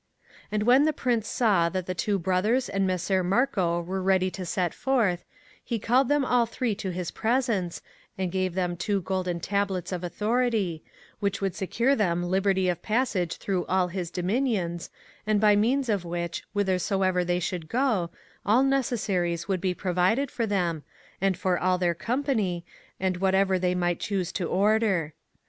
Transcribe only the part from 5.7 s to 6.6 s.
called them all